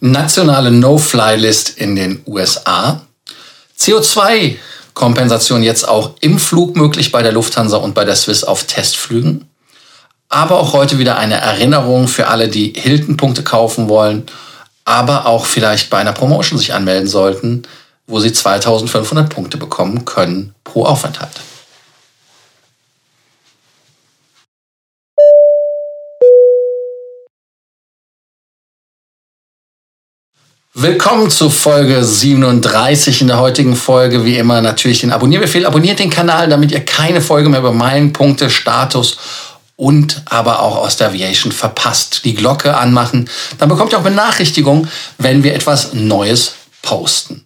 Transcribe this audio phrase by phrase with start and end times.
[0.00, 3.02] nationale No-Fly-List in den USA,
[3.78, 9.48] CO2-Kompensation jetzt auch im Flug möglich bei der Lufthansa und bei der Swiss auf Testflügen,
[10.28, 14.24] aber auch heute wieder eine Erinnerung für alle, die Hilton-Punkte kaufen wollen,
[14.84, 17.62] aber auch vielleicht bei einer Promotion sich anmelden sollten,
[18.06, 21.32] wo sie 2500 Punkte bekommen können pro Aufenthalt.
[30.74, 34.24] Willkommen zu Folge 37 in der heutigen Folge.
[34.24, 35.66] Wie immer natürlich den Abonnierbefehl.
[35.66, 39.16] Abonniert den Kanal, damit ihr keine Folge mehr über Meilenpunkte, Status
[39.74, 42.24] und aber auch aus der Aviation verpasst.
[42.24, 43.28] Die Glocke anmachen.
[43.58, 44.86] Dann bekommt ihr auch Benachrichtigung,
[45.18, 46.52] wenn wir etwas Neues
[46.82, 47.44] posten.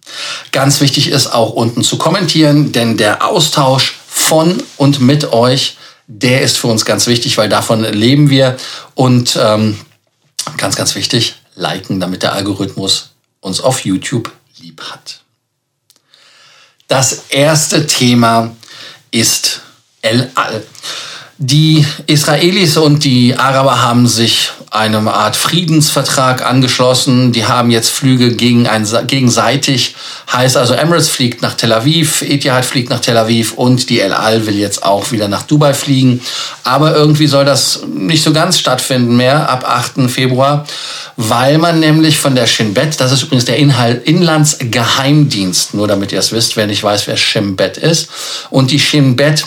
[0.51, 6.43] Ganz wichtig ist auch unten zu kommentieren, denn der Austausch von und mit euch, der
[6.43, 8.55] ist für uns ganz wichtig, weil davon leben wir.
[8.93, 9.79] Und ähm,
[10.57, 13.14] ganz, ganz wichtig, liken, damit der Algorithmus
[13.45, 15.21] uns auf YouTube lieb hat.
[16.87, 18.55] Das erste Thema
[19.11, 19.61] ist
[20.01, 20.65] El Al.
[21.37, 27.31] Die Israelis und die Araber haben sich einem Art Friedensvertrag angeschlossen.
[27.31, 29.95] Die haben jetzt Flüge gegen ein, gegenseitig.
[30.31, 34.13] Heißt also, Emirates fliegt nach Tel Aviv, Etihad fliegt nach Tel Aviv und die El
[34.13, 36.21] Al will jetzt auch wieder nach Dubai fliegen.
[36.63, 40.09] Aber irgendwie soll das nicht so ganz stattfinden mehr ab 8.
[40.09, 40.65] Februar,
[41.15, 46.11] weil man nämlich von der Shin Bet, das ist übrigens der Inhalt, Inlandsgeheimdienst, nur damit
[46.11, 48.09] ihr es wisst, wer nicht weiß, wer Shin Bet ist.
[48.49, 49.45] Und die Shin Bet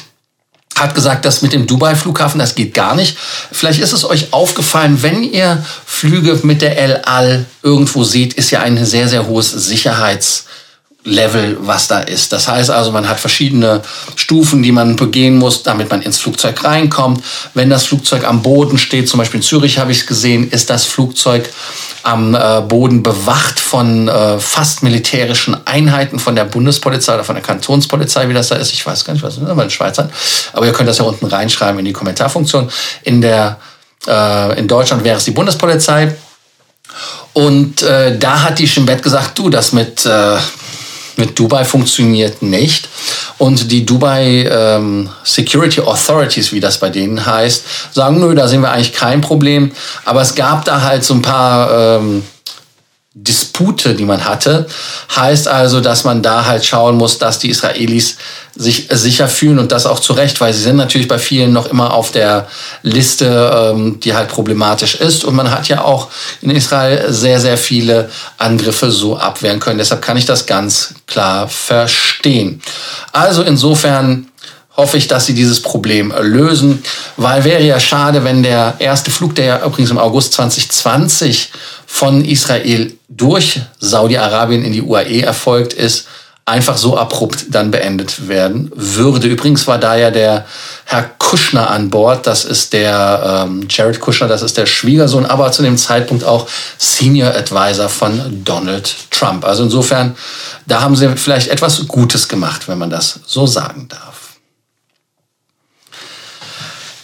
[0.81, 3.17] hat gesagt, das mit dem Dubai-Flughafen, das geht gar nicht.
[3.53, 8.51] Vielleicht ist es euch aufgefallen, wenn ihr Flüge mit der El Al irgendwo seht, ist
[8.51, 10.45] ja ein sehr, sehr hohes Sicherheits-
[11.09, 12.33] Level, was da ist.
[12.33, 13.83] Das heißt also, man hat verschiedene
[14.15, 17.25] Stufen, die man begehen muss, damit man ins Flugzeug reinkommt.
[17.55, 20.71] Wenn das Flugzeug am Boden steht, zum Beispiel in Zürich habe ich es gesehen, ist
[20.71, 21.49] das Flugzeug
[22.03, 27.45] am äh, Boden bewacht von äh, fast militärischen Einheiten von der Bundespolizei oder von der
[27.45, 28.73] Kantonspolizei, wie das da ist.
[28.73, 30.11] Ich weiß gar nicht, was das ist, aber in Schweizer.
[30.53, 32.71] Aber ihr könnt das ja unten reinschreiben in die Kommentarfunktion.
[33.03, 33.59] In der
[34.07, 36.15] äh, in Deutschland wäre es die Bundespolizei.
[37.33, 40.37] Und äh, da hat die Schimbett gesagt, du, das mit äh,
[41.19, 42.89] mit Dubai funktioniert nicht.
[43.39, 48.63] Und die Dubai ähm, Security Authorities, wie das bei denen heißt, sagen, nö, da sehen
[48.63, 49.73] wir eigentlich kein Problem.
[50.05, 52.23] Aber es gab da halt so ein paar ähm,
[53.23, 54.67] Dispute, die man hatte.
[55.15, 58.17] Heißt also, dass man da halt schauen muss, dass die Israelis
[58.55, 61.67] sich sicher fühlen und das auch zu Recht, weil sie sind natürlich bei vielen noch
[61.67, 62.49] immer auf der
[62.83, 65.25] Liste, ähm, die halt problematisch ist.
[65.25, 66.09] Und man hat ja auch
[66.41, 69.79] in Israel sehr, sehr viele Angriffe so abwehren können.
[69.79, 72.63] Deshalb kann ich das ganz klar verstehen.
[73.13, 74.29] Also insofern
[74.79, 76.83] hoffe ich, dass sie dieses Problem lösen,
[77.17, 81.51] weil wäre ja schade, wenn der erste Flug, der ja übrigens im August 2020
[81.85, 86.07] von Israel durch Saudi-Arabien in die UAE erfolgt ist,
[86.45, 89.27] einfach so abrupt dann beendet werden würde.
[89.27, 90.47] Übrigens war da ja der
[90.85, 92.27] Herr Kushner an Bord.
[92.27, 96.49] Das ist der ähm, Jared Kushner, das ist der Schwiegersohn, aber zu dem Zeitpunkt auch
[96.79, 99.45] Senior Advisor von Donald Trump.
[99.45, 100.17] Also insofern,
[100.67, 104.18] da haben sie vielleicht etwas Gutes gemacht, wenn man das so sagen darf.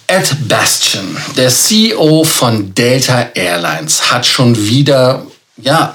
[0.06, 5.26] Ed Bastian, der CEO von Delta Airlines, hat schon wieder,
[5.56, 5.94] ja,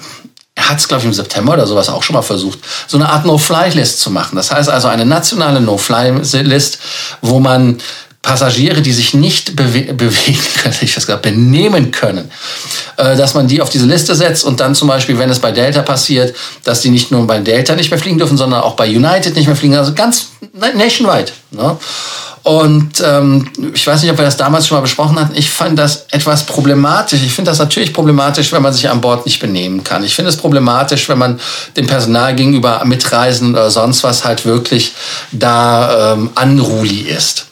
[0.56, 3.08] er hat es, glaube ich, im September oder sowas auch schon mal versucht, so eine
[3.08, 4.36] Art No-Fly-List zu machen.
[4.36, 6.80] Das heißt also eine nationale No-Fly-List,
[7.22, 7.80] wo man
[8.22, 12.30] Passagiere, die sich nicht bewe bewegen können, ich weiß gerade, benehmen können,
[12.98, 15.52] äh, dass man die auf diese Liste setzt und dann zum Beispiel, wenn es bei
[15.52, 18.88] Delta passiert, dass die nicht nur bei Delta nicht mehr fliegen dürfen, sondern auch bei
[18.88, 20.28] United nicht mehr fliegen, also ganz
[20.76, 21.32] nationwide.
[21.52, 21.78] Ne?
[22.44, 25.36] Und ähm, ich weiß nicht, ob wir das damals schon mal besprochen hatten.
[25.36, 27.22] Ich fand das etwas problematisch.
[27.24, 30.04] Ich finde das natürlich problematisch, wenn man sich an Bord nicht benehmen kann.
[30.04, 31.40] Ich finde es problematisch, wenn man
[31.76, 34.94] dem Personal gegenüber Mitreisen oder sonst was halt wirklich
[35.32, 37.48] da ähm, unruly ist.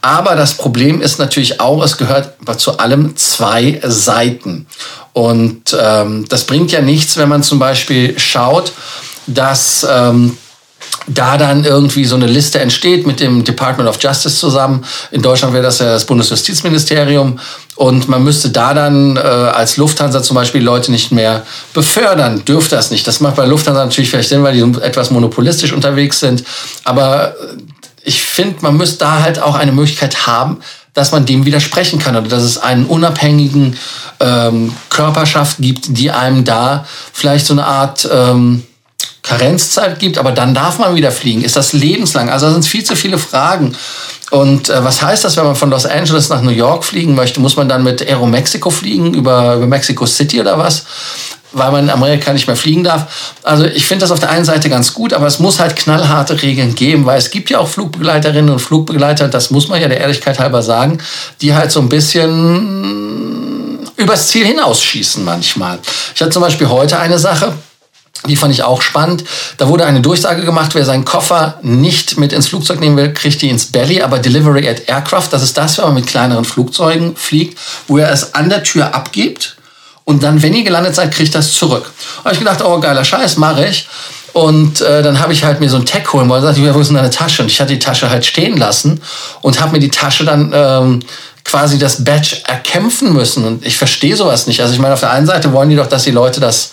[0.00, 4.66] Aber das Problem ist natürlich auch, es gehört zu allem zwei Seiten.
[5.12, 8.72] Und ähm, das bringt ja nichts, wenn man zum Beispiel schaut,
[9.26, 10.36] dass ähm,
[11.06, 14.84] da dann irgendwie so eine Liste entsteht mit dem Department of Justice zusammen.
[15.10, 17.38] In Deutschland wäre das ja das Bundesjustizministerium.
[17.76, 22.76] Und man müsste da dann äh, als Lufthansa zum Beispiel Leute nicht mehr befördern, dürfte
[22.76, 23.06] das nicht.
[23.06, 26.44] Das macht bei Lufthansa natürlich vielleicht Sinn, weil die etwas monopolistisch unterwegs sind.
[26.84, 27.34] Aber
[28.02, 30.58] ich finde, man müsste da halt auch eine Möglichkeit haben,
[30.92, 33.76] dass man dem widersprechen kann oder dass es einen unabhängigen
[34.18, 38.08] ähm, Körperschaft gibt, die einem da vielleicht so eine Art...
[38.12, 38.64] Ähm,
[39.30, 41.42] Karenzzeit gibt, aber dann darf man wieder fliegen.
[41.42, 42.30] Ist das lebenslang?
[42.30, 43.76] Also da sind viel zu viele Fragen.
[44.30, 47.38] Und äh, was heißt das, wenn man von Los Angeles nach New York fliegen möchte?
[47.38, 50.84] Muss man dann mit Aero Mexico fliegen über, über Mexico City oder was?
[51.52, 53.36] weil man in Amerika nicht mehr fliegen darf.
[53.42, 56.40] Also ich finde das auf der einen Seite ganz gut, aber es muss halt knallharte
[56.42, 59.98] Regeln geben, weil es gibt ja auch Flugbegleiterinnen und Flugbegleiter, das muss man ja der
[59.98, 60.98] Ehrlichkeit halber sagen,
[61.40, 65.80] die halt so ein bisschen übers Ziel hinausschießen manchmal.
[66.14, 67.52] Ich hatte zum Beispiel heute eine Sache,
[68.28, 69.24] die fand ich auch spannend.
[69.56, 73.40] Da wurde eine Durchsage gemacht, wer seinen Koffer nicht mit ins Flugzeug nehmen will, kriegt
[73.40, 77.16] die ins Belly, aber Delivery at Aircraft, das ist das, wenn man mit kleineren Flugzeugen
[77.16, 77.58] fliegt,
[77.88, 79.56] wo er es an der Tür abgibt
[80.10, 81.84] und dann, wenn ihr gelandet seid, kriegt das zurück.
[82.18, 83.88] Da habe ich gedacht, oh geiler Scheiß, mache ich.
[84.32, 86.42] Und äh, dann habe ich halt mir so ein Tag holen wollen.
[86.42, 87.42] Sagte, wo ist denn deine Tasche?
[87.42, 89.00] Und ich hatte die Tasche halt stehen lassen
[89.40, 91.00] und habe mir die Tasche dann ähm,
[91.44, 93.44] quasi das Badge erkämpfen müssen.
[93.44, 94.60] Und ich verstehe sowas nicht.
[94.60, 96.70] Also ich meine, auf der einen Seite wollen die doch, dass die Leute das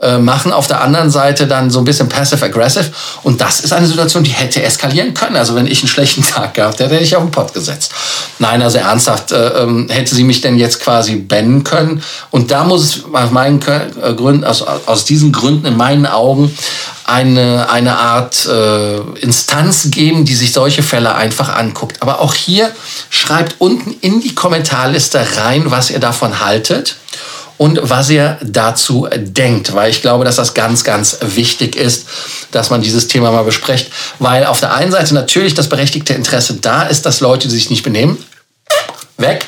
[0.00, 0.52] äh, machen.
[0.52, 2.90] Auf der anderen Seite dann so ein bisschen passive-aggressive.
[3.22, 5.36] Und das ist eine Situation, die hätte eskalieren können.
[5.36, 7.92] Also wenn ich einen schlechten Tag gehabt hätte, hätte ich auf den Pott gesetzt.
[8.38, 12.02] Nein, also ernsthaft, äh, ähm, hätte sie mich denn jetzt quasi bannen können.
[12.30, 16.50] Und da muss es aus meinen äh, Gründen, also aus diesen Gründen in meinen Augen
[17.04, 22.00] eine, eine Art äh, Instanz geben, die sich solche Fälle einfach anguckt.
[22.00, 22.70] Aber auch hier
[23.10, 26.96] schreibt unten in die Kommentarliste rein, was ihr davon haltet
[27.60, 32.06] und was ihr dazu denkt, weil ich glaube, dass das ganz, ganz wichtig ist,
[32.52, 36.54] dass man dieses Thema mal bespricht, weil auf der einen Seite natürlich das berechtigte Interesse
[36.54, 38.16] da ist, dass Leute, die sich nicht benehmen,
[39.18, 39.44] weg,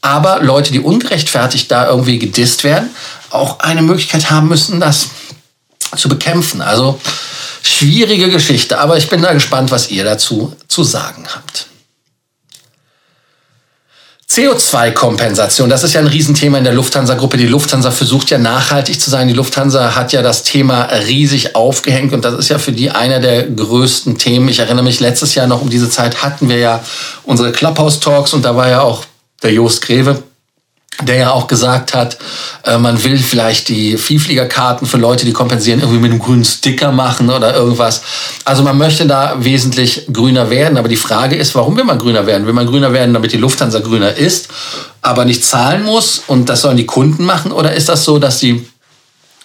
[0.00, 2.90] aber Leute, die ungerechtfertigt da irgendwie gedisst werden,
[3.30, 5.08] auch eine Möglichkeit haben müssen, das
[5.96, 6.62] zu bekämpfen.
[6.62, 7.00] Also
[7.64, 11.66] schwierige Geschichte, aber ich bin da gespannt, was ihr dazu zu sagen habt.
[14.30, 17.36] CO2-Kompensation, das ist ja ein Riesenthema in der Lufthansa-Gruppe.
[17.36, 19.26] Die Lufthansa versucht ja nachhaltig zu sein.
[19.26, 23.18] Die Lufthansa hat ja das Thema riesig aufgehängt und das ist ja für die einer
[23.18, 24.48] der größten Themen.
[24.48, 26.80] Ich erinnere mich, letztes Jahr noch um diese Zeit hatten wir ja
[27.24, 29.04] unsere Clubhouse-Talks und da war ja auch
[29.42, 30.22] der Jost Greve
[31.02, 32.18] der ja auch gesagt hat,
[32.64, 36.92] äh, man will vielleicht die Vielfliegerkarten für Leute, die kompensieren, irgendwie mit einem grünen Sticker
[36.92, 38.02] machen oder irgendwas.
[38.44, 40.78] Also man möchte da wesentlich grüner werden.
[40.78, 42.46] Aber die Frage ist, warum will man grüner werden?
[42.46, 44.48] Will man grüner werden, damit die Lufthansa grüner ist,
[45.02, 47.52] aber nicht zahlen muss und das sollen die Kunden machen?
[47.52, 48.66] Oder ist das so, dass die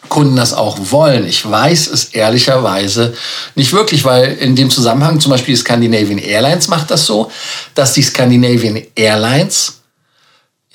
[0.09, 1.27] Kunden das auch wollen.
[1.27, 3.15] Ich weiß es ehrlicherweise
[3.55, 7.31] nicht wirklich, weil in dem Zusammenhang zum Beispiel die Scandinavian Airlines macht das so,
[7.73, 9.81] dass die Scandinavian Airlines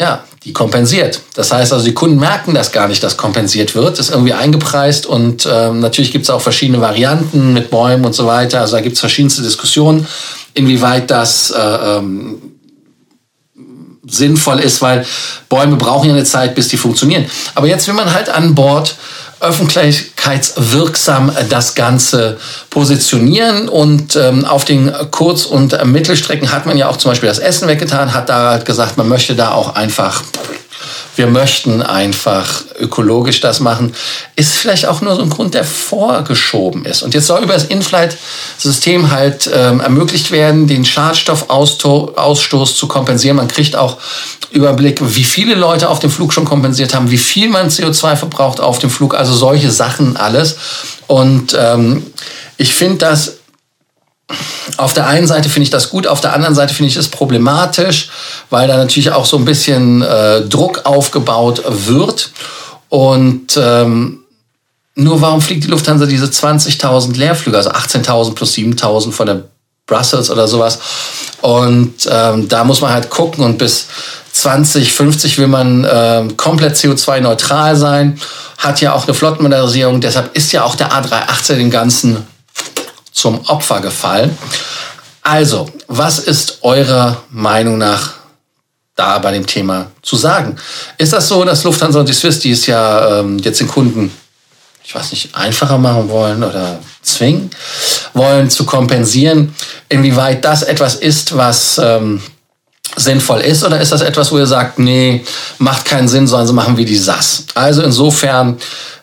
[0.01, 1.21] ja, die kompensiert.
[1.35, 5.05] Das heißt also, die Kunden merken das gar nicht, dass kompensiert wird, ist irgendwie eingepreist
[5.07, 8.61] und ähm, natürlich gibt es auch verschiedene Varianten mit Bäumen und so weiter.
[8.61, 10.07] Also da gibt es verschiedenste Diskussionen,
[10.55, 12.50] inwieweit das äh, ähm,
[14.11, 15.07] sinnvoll ist, weil
[15.49, 17.27] Bäume brauchen ja eine Zeit, bis die funktionieren.
[17.55, 18.97] Aber jetzt will man halt an Bord
[19.41, 23.69] öffentlichkeitswirksam das Ganze positionieren.
[23.69, 27.67] Und ähm, auf den Kurz- und Mittelstrecken hat man ja auch zum Beispiel das Essen
[27.67, 30.23] weggetan, hat da gesagt, man möchte da auch einfach
[31.17, 33.95] wir möchten einfach ökologisch das machen,
[34.37, 37.03] ist vielleicht auch nur so ein Grund, der vorgeschoben ist.
[37.03, 43.37] Und jetzt soll über das In-Flight-System halt ähm, ermöglicht werden, den Schadstoffausstoß zu kompensieren.
[43.37, 43.99] Man kriegt auch
[44.51, 48.61] Überblick, wie viele Leute auf dem Flug schon kompensiert haben, wie viel man CO2 verbraucht
[48.61, 50.57] auf dem Flug, also solche Sachen alles.
[51.07, 52.05] Und ähm,
[52.57, 53.40] ich finde das
[54.77, 57.09] auf der einen Seite finde ich das gut, auf der anderen Seite finde ich es
[57.09, 58.11] problematisch,
[58.51, 62.31] weil da natürlich auch so ein bisschen äh, Druck aufgebaut wird.
[62.89, 64.21] Und ähm,
[64.95, 69.43] nur warum fliegt die Lufthansa diese 20.000 Leerflüge, also 18.000 plus 7.000 von der
[69.87, 70.79] Brussels oder sowas?
[71.41, 73.87] Und ähm, da muss man halt gucken und bis
[74.33, 78.21] 2050 will man äh, komplett CO2-neutral sein,
[78.59, 82.27] hat ja auch eine Flottenmodernisierung, deshalb ist ja auch der A380 den ganzen
[83.13, 84.37] zum Opfer gefallen.
[85.23, 88.15] Also, was ist eurer Meinung nach
[88.97, 90.57] da bei dem Thema zu sagen?
[90.99, 94.11] Ist das so, dass Lufthansa und die Swiss, die es ja ähm, jetzt den Kunden,
[94.83, 97.51] ich weiß nicht, einfacher machen wollen oder zwingen
[98.15, 99.55] wollen zu kompensieren,
[99.89, 102.21] inwieweit das etwas ist, was ähm,
[102.97, 105.25] sinnvoll ist oder ist das etwas, wo ihr sagt, nee,
[105.59, 107.45] macht keinen Sinn, sondern so machen wir die SAS?
[107.55, 108.59] Also insofern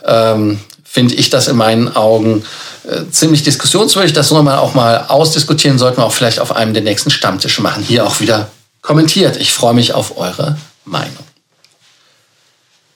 [0.05, 2.43] ähm, finde ich das in meinen Augen
[2.87, 4.13] äh, ziemlich diskussionswürdig.
[4.13, 7.61] Das soll man auch mal ausdiskutieren, sollten wir auch vielleicht auf einem der nächsten Stammtische
[7.61, 7.83] machen.
[7.83, 8.49] Hier auch wieder
[8.81, 9.35] kommentiert.
[9.35, 11.25] Ich freue mich auf eure Meinung.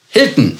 [0.08, 0.58] Hilton.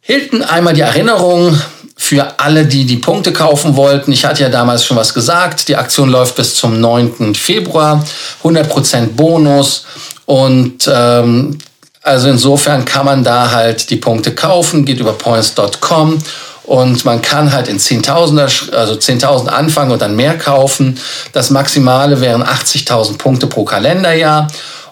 [0.00, 1.60] Hilton einmal die Erinnerung
[1.96, 4.10] für alle, die die Punkte kaufen wollten.
[4.10, 5.68] Ich hatte ja damals schon was gesagt.
[5.68, 7.34] Die Aktion läuft bis zum 9.
[7.34, 8.02] Februar.
[8.42, 9.84] 100% Bonus.
[10.24, 11.58] Und ähm,
[12.00, 16.22] also insofern kann man da halt die Punkte kaufen, geht über points.com
[16.64, 20.98] und man kann halt in 10.000, also 10.000 anfangen und dann mehr kaufen.
[21.32, 24.48] Das Maximale wären 80.000 Punkte pro Kalenderjahr.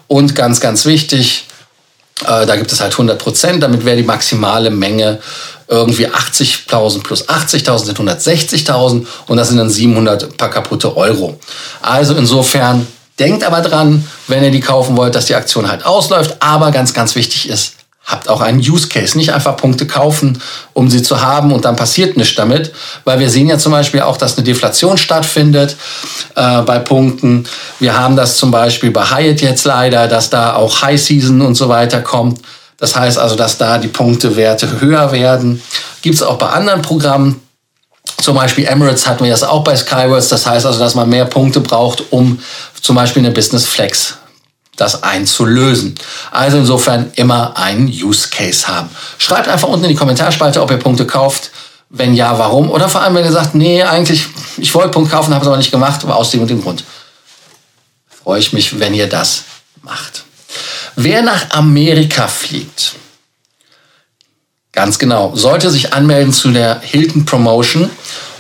[0.09, 1.45] Und ganz, ganz wichtig,
[2.27, 3.63] Äh, da gibt es halt 100 Prozent.
[3.63, 5.21] Damit wäre die maximale Menge
[5.69, 11.39] irgendwie 80.000 plus 80.000 sind 160.000 und das sind dann 700 paar kaputte Euro.
[11.81, 12.87] Also insofern
[13.19, 16.37] denkt aber dran, wenn ihr die kaufen wollt, dass die Aktion halt ausläuft.
[16.41, 19.17] Aber ganz, ganz wichtig ist, habt auch einen Use Case.
[19.17, 20.41] Nicht einfach Punkte kaufen,
[20.73, 22.73] um sie zu haben und dann passiert nichts damit.
[23.05, 25.77] Weil wir sehen ja zum Beispiel auch, dass eine Deflation stattfindet
[26.35, 27.45] äh, bei Punkten.
[27.79, 31.55] Wir haben das zum Beispiel bei Hyatt jetzt leider, dass da auch High Season und
[31.55, 32.41] so weiter kommt.
[32.79, 35.63] Das heißt also, dass da die Punktewerte höher werden.
[36.03, 37.41] Gibt es auch bei anderen Programmen.
[38.23, 40.29] Zum Beispiel Emirates hatten wir das auch bei Skywards.
[40.29, 42.41] Das heißt also, dass man mehr Punkte braucht, um
[42.81, 44.17] zum Beispiel eine Business Flex
[44.81, 45.95] das einzulösen.
[46.31, 48.89] Also insofern immer einen Use Case haben.
[49.19, 51.51] Schreibt einfach unten in die Kommentarspalte, ob ihr Punkte kauft.
[51.91, 52.71] Wenn ja, warum?
[52.71, 55.57] Oder vor allem, wenn ihr sagt, nee, eigentlich, ich wollte Punkte kaufen, habe es aber
[55.57, 56.85] nicht gemacht, aber aus dem und dem Grund.
[58.23, 59.45] Freue ich mich, wenn ihr das
[59.83, 60.25] macht.
[60.97, 62.95] Wer nach Amerika fliegt,
[64.73, 67.91] ganz genau, sollte sich anmelden zu der Hilton Promotion.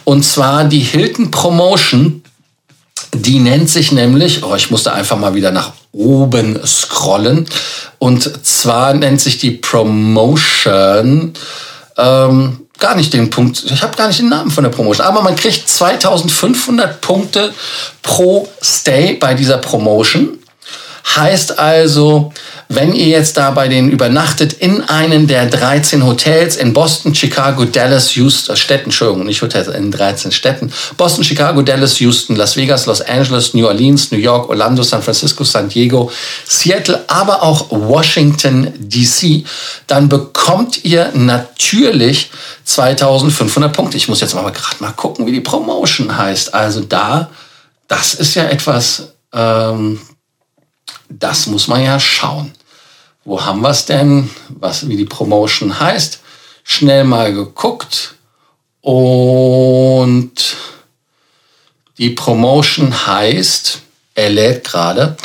[0.04, 2.23] Und zwar die Hilton Promotion,
[3.14, 7.47] die nennt sich nämlich, oh, ich musste einfach mal wieder nach oben scrollen.
[7.99, 11.33] Und zwar nennt sich die Promotion,
[11.97, 15.23] ähm, gar nicht den Punkt, ich habe gar nicht den Namen von der Promotion, aber
[15.23, 17.52] man kriegt 2500 Punkte
[18.02, 20.39] pro Stay bei dieser Promotion.
[21.04, 22.33] Heißt also,
[22.69, 27.64] wenn ihr jetzt da bei denen übernachtet in einem der 13 Hotels in Boston, Chicago,
[27.64, 32.87] Dallas, Houston, Städten, Entschuldigung, nicht Hotels, in 13 Städten, Boston, Chicago, Dallas, Houston, Las Vegas,
[32.87, 36.12] Los Angeles, New Orleans, New York, Orlando, San Francisco, San Diego,
[36.47, 39.45] Seattle, aber auch Washington, DC,
[39.87, 42.30] dann bekommt ihr natürlich
[42.64, 43.97] 2500 Punkte.
[43.97, 46.54] Ich muss jetzt mal gerade mal gucken, wie die Promotion heißt.
[46.54, 47.30] Also da,
[47.88, 49.99] das ist ja etwas, ähm,
[51.11, 52.52] das muss man ja schauen.
[53.25, 54.31] Wo haben wir es denn?
[54.49, 56.21] Was, wie die Promotion heißt?
[56.64, 58.14] Schnell mal geguckt.
[58.81, 60.33] Und
[61.99, 63.83] die Promotion heißt,
[64.14, 65.17] er lädt gerade.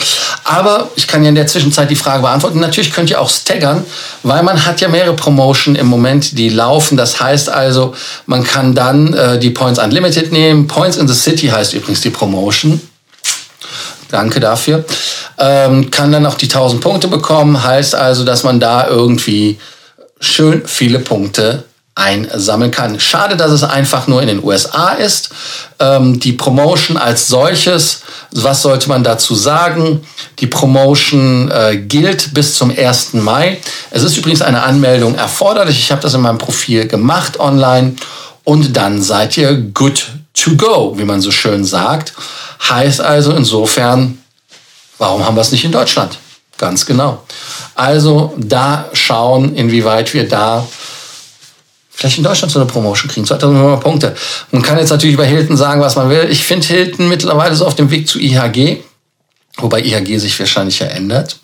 [0.44, 2.60] Aber ich kann ja in der Zwischenzeit die Frage beantworten.
[2.60, 3.86] Natürlich könnt ihr auch staggern,
[4.24, 6.98] weil man hat ja mehrere Promotion im Moment, die laufen.
[6.98, 10.68] Das heißt also, man kann dann äh, die Points Unlimited nehmen.
[10.68, 12.82] Points in the City heißt übrigens die Promotion.
[14.10, 14.86] Danke dafür.
[15.38, 17.64] Ähm, kann dann noch die 1000 Punkte bekommen.
[17.64, 19.60] Heißt also, dass man da irgendwie
[20.20, 21.64] schön viele Punkte
[21.96, 23.00] einsammeln kann.
[23.00, 25.30] Schade, dass es einfach nur in den USA ist.
[25.80, 30.06] Ähm, die Promotion als solches, was sollte man dazu sagen?
[30.40, 33.14] Die Promotion äh, gilt bis zum 1.
[33.14, 33.60] Mai.
[33.92, 35.80] Es ist übrigens eine Anmeldung erforderlich.
[35.80, 37.96] Ich habe das in meinem Profil gemacht online.
[38.44, 40.06] Und dann seid ihr good
[40.36, 42.14] to go, wie man so schön sagt.
[42.70, 44.20] Heißt also insofern,
[44.98, 46.18] warum haben wir es nicht in Deutschland?
[46.58, 47.24] Ganz genau.
[47.74, 50.66] Also da schauen, inwieweit wir da
[51.90, 53.26] vielleicht in Deutschland so eine Promotion kriegen.
[53.26, 54.16] 2000 Punkte.
[54.52, 56.28] Man kann jetzt natürlich über Hilton sagen, was man will.
[56.30, 58.84] Ich finde Hilton mittlerweile so auf dem Weg zu IHG,
[59.58, 61.40] wobei IHG sich wahrscheinlich ja ändert,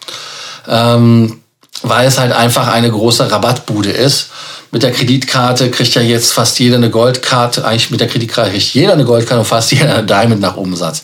[0.68, 1.42] ähm,
[1.84, 4.30] weil es halt einfach eine große Rabattbude ist
[4.72, 7.66] mit der Kreditkarte kriegt ja jetzt fast jeder eine Goldkarte.
[7.66, 11.04] Eigentlich mit der Kreditkarte kriegt jeder eine Goldkarte und fast jeder eine Diamond nach Umsatz.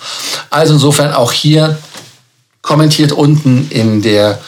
[0.50, 1.78] Also insofern auch hier
[2.62, 4.40] kommentiert unten in der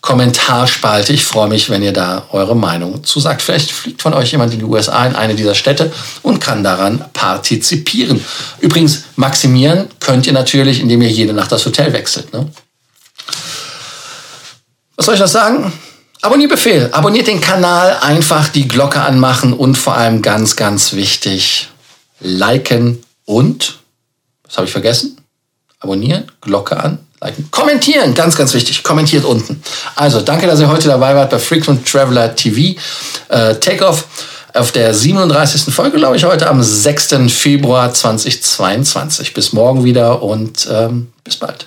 [0.00, 1.12] Kommentarspalte.
[1.12, 3.42] Ich freue mich, wenn ihr da eure Meinung zu sagt.
[3.42, 7.04] Vielleicht fliegt von euch jemand in die USA in eine dieser Städte und kann daran
[7.12, 8.24] partizipieren.
[8.60, 12.32] Übrigens, maximieren könnt ihr natürlich, indem ihr jede Nacht das Hotel wechselt.
[12.32, 12.48] Ne?
[14.96, 15.72] Was soll ich noch sagen?
[16.22, 16.88] Abonnierbefehl.
[16.92, 21.68] Abonniert den Kanal, einfach die Glocke anmachen und vor allem ganz, ganz wichtig,
[22.20, 23.78] liken und,
[24.44, 25.20] was habe ich vergessen?
[25.80, 29.62] Abonnieren, Glocke an, liken, kommentieren, ganz, ganz wichtig, kommentiert unten.
[29.94, 32.78] Also, danke, dass ihr heute dabei wart bei Frequent Traveler TV.
[33.28, 34.06] Äh, Takeoff
[34.54, 35.72] auf der 37.
[35.72, 37.14] Folge, glaube ich, heute am 6.
[37.28, 39.34] Februar 2022.
[39.34, 41.66] Bis morgen wieder und ähm, bis bald.